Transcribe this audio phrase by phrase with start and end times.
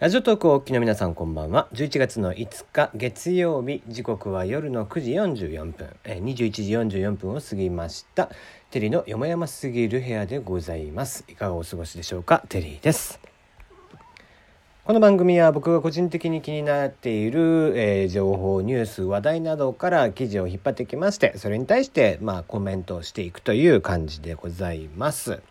[0.00, 1.66] ラジオトークをお聞きの皆さんこんばんは。
[1.72, 5.12] 11月の5日月曜日、時刻は夜の9時
[5.48, 8.30] 44分、えー、21時44分を過ぎました。
[8.70, 11.24] テリーのよもやますぎる部屋でございます。
[11.26, 12.44] いかがお過ごしでしょうか？
[12.48, 13.18] テリーです。
[14.84, 25.42] この番組は僕が個人的に気になっている、えー、情報、ニュース、話題などから記事を引っ張ってきまして、それに対して、まあ、コメントをしていくという感じでございます。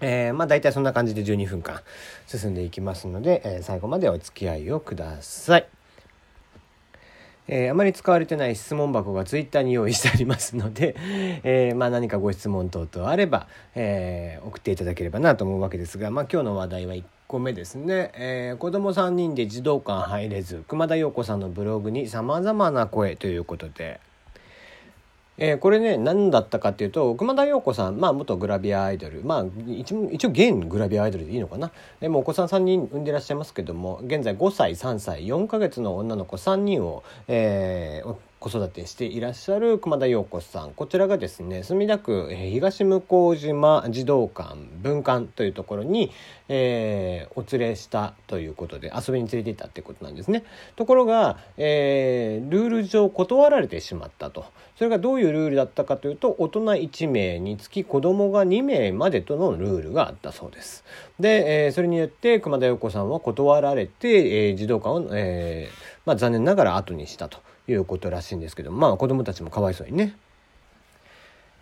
[0.00, 1.80] えー、まあ大体そんな感じで12分間
[2.26, 5.68] 進んでいきますので、えー、最後までお付き合いをください。
[7.48, 10.96] えー、あまり使われてない質問箱がツイッターに用意してありますので、
[11.44, 24.00] えー、まあ何かご質問等々あれば、えー、送っていただければなと思うわけですが、まあ今日の話題は1個目ですね、えー、子供3人で児童館入れず熊田陽子さんのブログにさまざまな声ということで、
[25.38, 29.22] えー、これね何だったかっていうと熊田曜子さん、まあ、元グラビアアイドル。
[29.22, 31.72] まあ一一応現グラビアアイドルでいいのかな。
[32.00, 40.72] でもお子さん3人産んでらっしゃいますけども現在5歳3歳4か月の女の子3人を、えー、子育てしていらっしゃる熊田陽子さん。
[40.72, 43.02] こちらがですね墨田区東向
[43.34, 46.12] 島児童館文館というところに、
[46.48, 50.44] えー、お連れしたということで遊びに連れて行ったってことなんですね。
[50.76, 54.44] ところが、えー、ルール上断られてしまったと。
[54.76, 60.84] それがどういうルールだったかというと大人1名につき子供が2名までとのルールがあったそうです。
[61.18, 67.38] で、えー、それによって熊田陽子さんは断られて、えー、児童館を、えーまあ、残念ながら後にしたと。
[67.68, 70.16] いうことらしいんですけどまあ子供たちもかわいそうにね。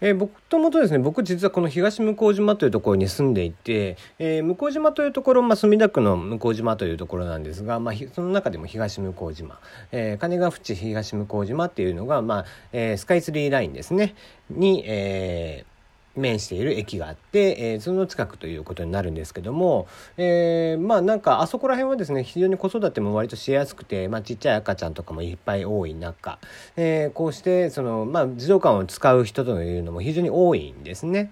[0.00, 9.60] えー、僕ともとですね僕実はこの東向島というところに住んでいて、えー、向島というところ、まあ、墨田区の向島というところなんですが、まあ、その中でも東向島、
[9.92, 14.14] えー、金ヶ淵東向島っていうのが、まあえー、スカイツリーラインですね
[14.50, 15.73] に、えー
[16.16, 26.38] 面している駅があって、えー、その近くということになるんですけども、えー、まあなんかあそこら辺はですね非常に子育ても割としやすくて、まあ、ちっちゃい赤ちゃんとかもいっぱい多い中、
[26.76, 31.30] えー、こうしてその、まあ、児童館を使う人というのも非常に多いんですね。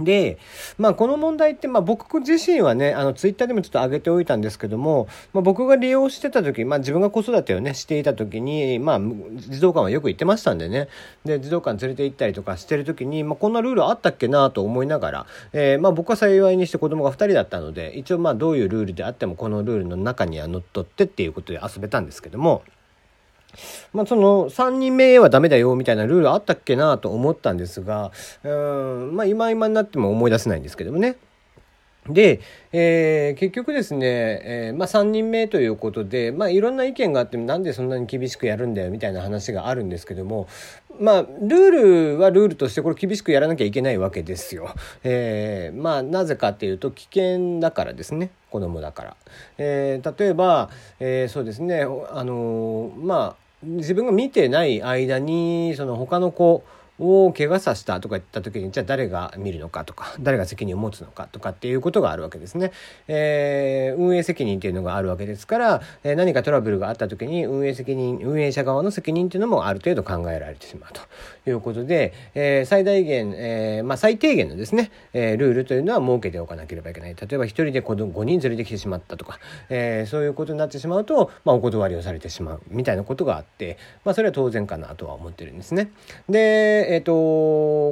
[0.00, 0.38] で、
[0.78, 9.00] まあこの問題って、まあ僕自身はね、あのツイッターでもちょっと上げておいたんですけども、まあ僕が利用してた時、まあ自分が子育てをね、していた時に、まあ
[9.36, 10.88] 児童館はよく行ってましたんでね、
[11.24, 22.62] で、児童館連れて行ったりとかしてる時に、まあこんなルールあったっけなと思いながら、えー、まあ僕は幸いにして子供が2人だったので、一応まあどういうルールであってもこのルールの中には乗っ取ってっていうことで遊べたんですけども、
[23.92, 28.12] まあ、その3人目はダメだよみたいなルールあったっけなと思ったんですが、
[28.44, 31.16] うん、まあ今今になっても思い出せないんですけどもね。
[32.10, 32.40] で、
[32.72, 40.48] えー、結局ですね、えー、まあ、3人目ということで、まあ、いろんな意見があってなんでそんなに厳しくやるんだよみたいな話があるんですけども、
[41.00, 41.70] まあ、ルー
[42.14, 44.74] ルはルールとしてこれ厳しくやらなきゃいけないわけですよ。
[45.04, 49.16] えー、まあ、なぜかっていうと危険だからですね子供だから。
[49.58, 56.62] え、例えば、え、そうですねあのまあ自分が見てない間にその他の子
[56.98, 62.72] を怪我させたとか言った時にじゃあ誰が見るのかとか誰が責任を持つのかとかっていうことがあるわけですね。
[63.08, 77.14] えー、運営責任っていうのがあるわけですから、えー、何かトラブルがあった時に運営責任運営者側の責任っていうのもある程度考えられてしまうということで、えー、最大限、えーまあ、最低限のですね、えー、ルールというのは設けておかなければいけない。
[77.14, 85.90] 例えば1人で子供5人連れてきてしまったとか、えー、そういうことになってしまうと、まあ、お断りをされてしまうみたいなことがあって、まあ、それは当然かなとは思ってるんですね。
[86.28, 87.12] で、えっ、ー、と、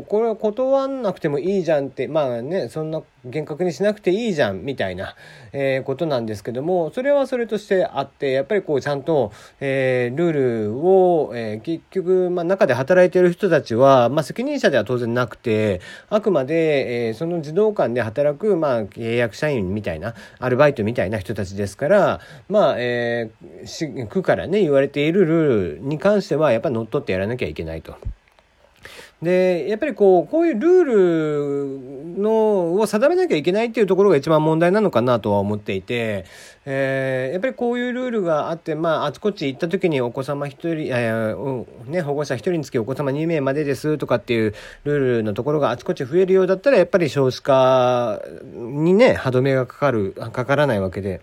[0.09, 5.17] これは断んなくてもいいじゃんって、まあね、そんな厳格にしなくていいじゃんみたいな、
[5.53, 10.33] えー、ことなんですけども、それはそれとしてあって、やっぱりこうちゃんと、えー、ルー
[10.73, 15.81] ルを、え、結局、まあ中で働いてる人たちは、まあ責任者では当然なくて、
[16.11, 27.97] あくまで、え、その児童館で働く、まあ契約社員みたいな、アルバイトみたいな人たちですから、まあ、えー、区からね、言われているルールに関しては、やっぱり乗っ取ってやらなきゃいけないと。
[29.25, 30.85] で、やっぱりこう、こういうルー
[32.17, 36.25] ルの、を定めなきゃいけないっていうところが一番問題なのかなとは思っていて、
[36.67, 41.35] えー、やっぱりこういうルールがあって、まあ、あちこち行った時にお子様一人、え
[41.87, 44.55] ね、保護者一人につきお子様2名までですとかっていう
[44.85, 48.23] ルールのところがあちこち増えるようだったら、やっぱり少子化
[48.55, 51.21] にね、歯止めがかかる、かからないわけで。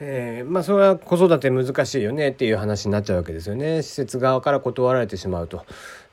[0.00, 3.82] えー、まあそれは子育て難しいよねっていう話になっちゃうわけですよね。
[3.82, 5.64] 施設側から断られてしまうと、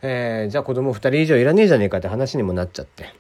[0.02, 3.14] えー、じゃあ子供2人以上いらねえじゃねえかって話にもなっちゃって。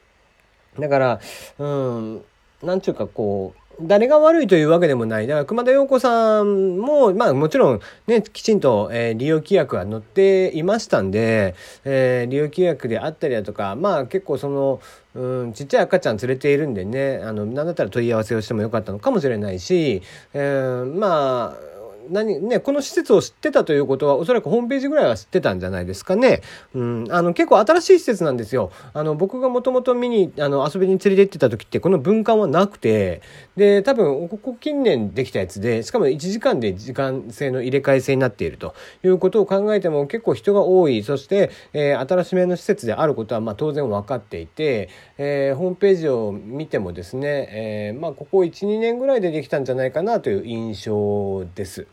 [0.79, 1.19] だから
[1.59, 2.23] うん
[2.63, 5.27] なんちゅうかこう誰が悪いというわけでもない。
[5.27, 14.81] だから熊田陽子さんも、まあもちろんね、きちんと、えー、利用規約は載っていましたんで、えー、利用規約であったりだとか、まあ結構その、
[15.15, 20.01] うん、ちっちゃい赤ちゃん連れているんでね、あの、なんだったら問い合わせをしてもよかったのかもしれないし、
[20.33, 21.70] えー、まあ、
[22.11, 26.41] 何ね、この施設を知ってたということは、おそらくホームページぐらいは知ってたんじゃないですかね。
[26.75, 28.71] うん、あの、結構新しい施設なんですよ。
[28.93, 33.21] あの、僕がもともと見に、あの、遊びに連れて行ってた時って、この文館はなくて、
[33.55, 51.87] で、多分、ここ近年できたやつで、しかも1時間で時間制の入れ替え制になっているということを考えても、結構人が多い、そして、えー、新しめの施設であることは、まあ、当然分かっていて、えー、ホームページを見てもですね、えー、まあ、ここ1、2年ぐらいでできたんじゃないかなという印象です。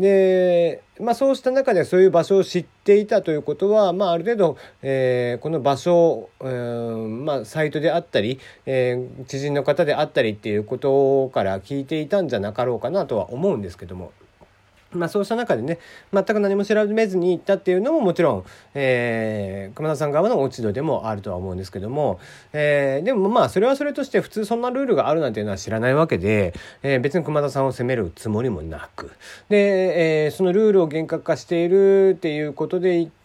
[0.00, 14.12] で、まあ、そうした中でそういう場所を知っていたということは、まあ、ある程度、えー、この場所、えー、まあ、サイトであったり、えー、知人の方であったりっていうことから聞いていたんじゃなかろうかなとは思うんですけども。
[14.92, 15.78] まあそうした中でね、
[16.12, 18.44] 全く何も調べずに行ったっていうのももちろん、
[18.74, 22.18] えー、熊田さん側の落ち度でもあるとは思うんですけども、
[22.52, 29.12] えー、でもまあそれはそれとして普通そんなルールがあるなんていうのは知らないわけで、えー、別に熊田さんを責めるつもりもなく、
[29.48, 33.19] で、えー、そのルールを厳格化しているっていうことで言って、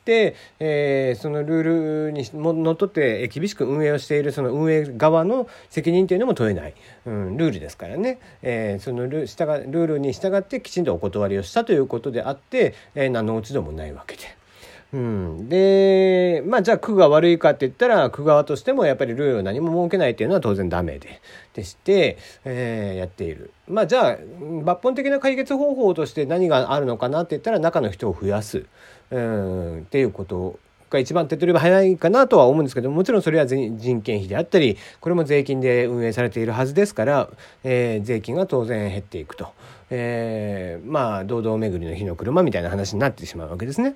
[0.60, 1.64] えー、そのルー
[2.08, 6.74] ルにのっとって厳しく運営をしているその運営側の責任というのも問えない、
[7.06, 14.45] うん、ルールですからね、えー、そのル従ルールに従ってきちんとお断りをしたということであって、えー、何の落ち度もないわけで。
[14.94, 21.22] うん、でまあじゃあ区が悪いかって言ったら区側としてもやっぱりルールを何も設けないっていうのは当然ダメで
[21.54, 23.52] でして、えー、やっている。
[23.68, 28.66] まあじゃあ抜本的な解決方法として何があるのかなって言ったら中の人を増やす、
[29.12, 30.60] うん、っていうこと
[30.90, 37.30] が一番手っ取り早いかなとは思うんですけどもちろんそれは人件費であったりこれも税金で運営されているはずですから、
[37.64, 39.50] えー、税金が当然減っていくと、
[39.90, 43.96] えー、まあ堂々巡りの火の車みたいな話になってしまうわけですね。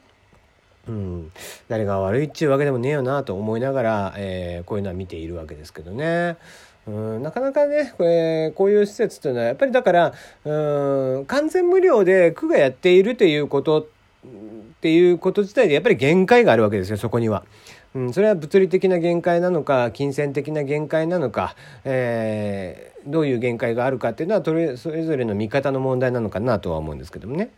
[0.90, 1.32] うん、
[1.68, 6.38] 誰が悪いっちゅうわけでもねえよなと思いながら、えー、こういうのは見ているわけですけどね。
[6.88, 10.14] うん、なかなかね、えー、こういう施設というのはやっぱりだから
[10.46, 13.86] うん完全無料で区がやっているということっ
[14.82, 17.44] ていうこと自体でやっぱり限界があるわけですよそこには。
[17.94, 24.54] うん、それは物理的な限界なのか金銭的な限界なのか、えー、どういう限界があるかっていうのはそ
[24.92, 27.52] れぞれの見方の問題なのかなとは思うんですけどもね。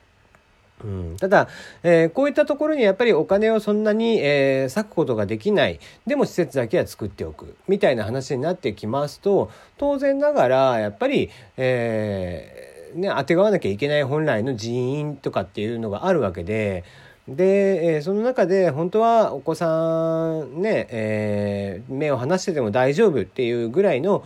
[0.84, 1.48] うん、ただ、
[1.84, 16.84] えー、こういったところにやっぱりお金をそんなに、えー、割くことができないでも施設だけは作っておくみたいな話になってきますと当然ながらやっぱり、えーね、あてがわなきゃいけない本来の人員とかっていうのがあるわけで。
[17.28, 24.26] で、その中で本当はお子さんね、えー、目を離してても大丈夫っていうぐらいの、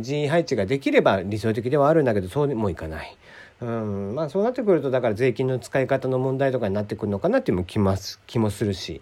[0.00, 3.16] 人員配置ができれば理想的ではあるんだけどそうもいかない。
[3.60, 9.00] うんまあ、そうなってくるとだから税金の使い方の問題とかになってくるのかなっていうも気ます気もするし。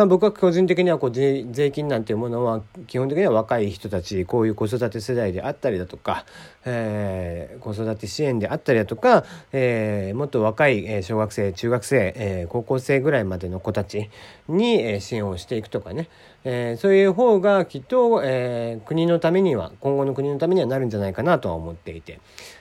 [0.00, 1.44] まあ、僕は個人的にはこう税
[1.74, 6.24] 金なんていうものは基本的には若い人たちこういう子育て世代であったりだとか、
[6.64, 14.08] えー、子育て支援であったりだとか、えー、もっと若い小学生中学生、えー、高校生ぐらいまでの子たち
[14.48, 16.08] に支援をしていくとかね、
[16.44, 22.20] えー、そういう方がきっと、えー、国のためには今後の国のためにはなるんじゃないかなとは思っていて、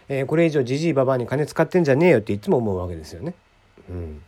[0.10, 3.34] えー、これ以上じじいばばに金使ってんじゃねえよっていつも思うわけですよね。
[3.90, 4.22] うん。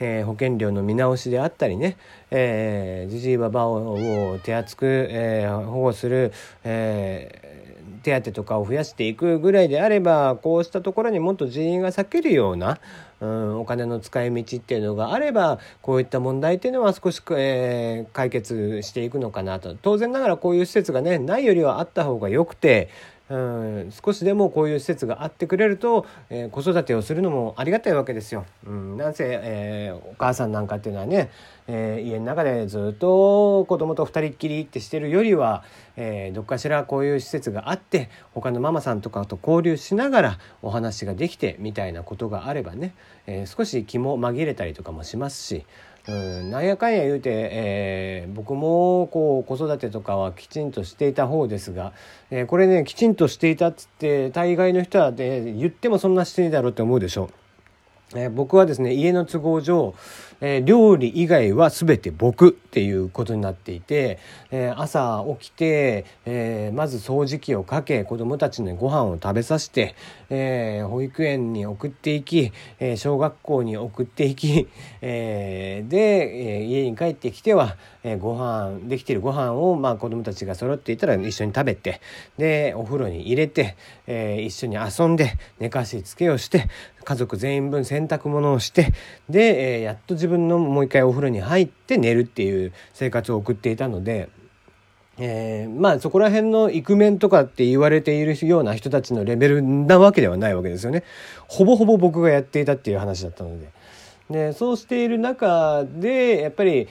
[0.00, 1.96] えー、保険料の見直しであったりね、
[2.30, 6.32] えー、じじいばばを手厚く、えー、保護する、
[6.64, 12.78] えー、手当とかを増やしていくぐらいであればこうしたところにもっと人員が避けるような、
[13.20, 19.76] うん、お金の使い道っていうのがあればこういった問題っていうのは少し、えー、解決していくのかなと。
[19.80, 22.88] 当然ながらこういう施設がねないよりはあった方がよくて
[23.30, 28.44] うん、少しでもこういう施設があってくれると、えー、子育てをするのもありがたいわけですよ。
[28.66, 31.30] うん、なんせ、えー、お母さんなんかっていうのはね、
[31.68, 35.62] えー、家の中でずっと子供と二人っきりってしてるよりは、
[35.96, 42.94] えどっかしらこういう施設があって他のママさんとかと交流しながらお話ができてみたいなことがあればね、
[43.26, 45.64] え少し気も紛れたりとかもしますし。
[46.10, 51.92] うん、なんやかんや言うて、えー、僕もこう子育てとかはきちんとしていた方ですが、
[52.30, 57.30] えー、これねきちんとしていたっつって大概の人は、ね、言ってもそんなしていいだろうって思うでしょ
[58.14, 58.18] う。
[58.18, 59.94] え、僕はですね家の都合上、
[60.40, 64.18] えー、料理以外は全て僕っていうことになっていて、
[64.50, 69.94] えー、朝起きて、えー、まず掃除機をかけ子供たちにご飯を食べさせて、
[70.30, 74.68] え、保育園に送っていき、え、小学校に送っていき、
[75.02, 82.00] え、で、え、家に帰ってきては、えー、ご飯できてるご飯をまあ子供たちが揃っていたら一緒に食べて
[82.38, 86.68] でお風呂に入れて、え、一緒に遊んで寝かしつけをして
[87.04, 88.92] 家族全員分洗濯物をして
[89.28, 94.28] で、え、やっと自分分のもう一回お風呂に入って寝るっていう生活を送っていたので。
[95.22, 101.04] えー、まあそこら辺のイクメンとかって言われているような人たちのレベルなわけではないわけですよね。
[101.46, 103.68] ほぼほぼ僕がやっていたっていう話だったので。
[104.30, 106.88] でそうしている中でやっぱり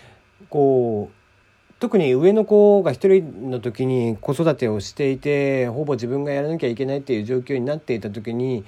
[0.49, 8.65] こう特に上の子が一人の時に子育てをしていてほぼ自分がやらなきゃいけないっていう状況になっていた時に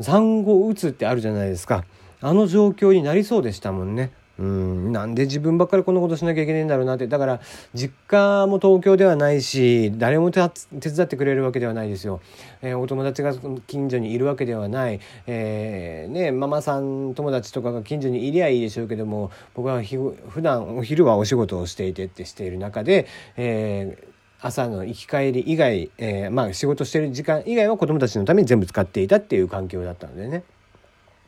[0.00, 1.84] 産後うつってあるじゃないですか
[2.20, 4.12] あの状況になりそうでしたもんね。
[4.40, 7.40] うんなんで自分ばっかりこんなことしなきゃいけないんだろうなってだから
[7.74, 12.22] 実家も東京ではないし誰も手伝ってくれるわけではないですよ、
[12.62, 13.34] えー、お友達が
[13.66, 24.10] 近所にいるわけではない、えー、ねママさん友達とかが近所にいりゃいいでしょうけども僕はひ普段お昼はお仕事をしていてってしている中で、えー
[24.42, 30.44] 朝の行き帰り以外、え、まあ仕事してる時間以外は子供たちのために全部使っていたっていう環境だったのでね。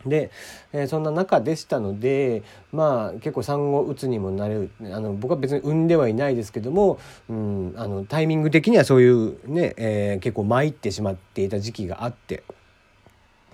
[0.07, 0.31] で、
[0.73, 2.43] えー、そんな中でしたので
[2.73, 12.43] まあ結構産後うつにもなれるあの僕は別に産んではいないですけども、うん、あのタイミング的にはそういうね、えー、結構参ってしまっていた時期があって。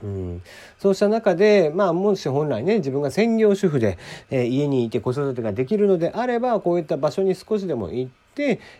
[0.00, 0.42] うん、
[0.78, 3.98] そうした中で、まあ、もし本来ね自分が専業主婦で、
[4.30, 8.18] えー、家にいて子育てができるのであればこういった場所に少しでも行って、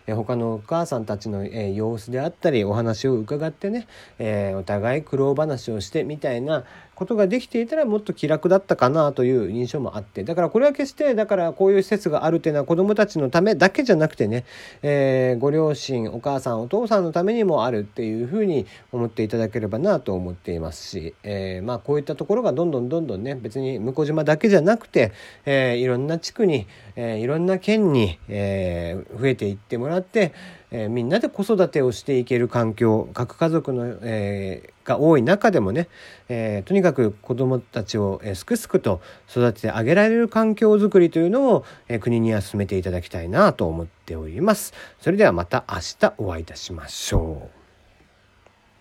[0.07, 3.87] え、他のお母さんたちの、え、様子であったりお話を伺ってね、
[4.17, 6.63] えお互い苦労話をしてみたいな
[6.99, 10.25] ことができていたらもっと気楽だったかなという印象もあって。
[10.25, 14.43] だからこれは決してだからこういう施設があるっていうのは子どもたちのためだけじゃなくてね、
[14.81, 25.13] えー、ご両親お母さんお父さんのためにもあるっていうふうに思っていただければなと思っていますし、えー、まあこういったところがどんどんどんどんね別に向島だけじゃなくて、
[25.45, 30.33] えー、いろんな地区に、えいろんな県に、え増えていってもらって、
[30.71, 35.87] えー、みんなで子育てをしていける環境核家族の、えー、が多い中でもね、
[36.27, 44.73] えー、とにかく子どもたちを、えー、すくすくと育ててあげられる環境づくりというのを、えー、国には進めていただきたいなと思っております。
[44.99, 47.58] それではまた明日お会いいたしましょう。